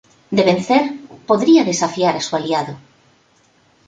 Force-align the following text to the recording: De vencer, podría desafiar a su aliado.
De 0.37 0.43
vencer, 0.49 0.83
podría 1.27 1.63
desafiar 1.63 2.15
a 2.15 2.21
su 2.21 2.35
aliado. 2.35 2.73